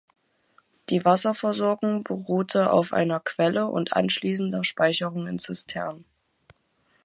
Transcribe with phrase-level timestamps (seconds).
[0.89, 6.05] Die Wasserversorgung beruhte auf einer Quelle und anschließender Speicherung in Zisternen.